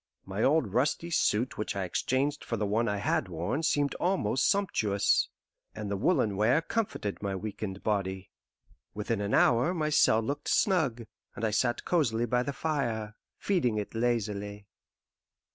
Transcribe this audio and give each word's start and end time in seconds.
My 0.25 0.41
old 0.41 0.73
rusty 0.73 1.11
suit 1.11 1.59
which 1.59 1.75
I 1.75 1.83
exchanged 1.83 2.43
for 2.43 2.57
the 2.57 2.65
one 2.65 2.87
I 2.87 2.97
had 2.97 3.27
worn 3.27 3.61
seemed 3.61 3.93
almost 3.99 4.49
sumptuous, 4.49 5.29
and 5.75 5.91
the 5.91 5.95
woollen 5.95 6.35
wear 6.35 6.59
comforted 6.63 7.21
my 7.21 7.35
weakened 7.35 7.83
body. 7.83 8.31
Within 8.95 9.21
an 9.21 9.35
hour 9.35 9.75
my 9.75 9.89
cell 9.91 10.23
looked 10.23 10.47
snug, 10.47 11.03
and 11.35 11.45
I 11.45 11.51
sat 11.51 11.85
cosily 11.85 12.25
by 12.25 12.41
the 12.41 12.51
fire, 12.51 13.13
feeding 13.37 13.77
it 13.77 13.93
lazily. 13.93 14.65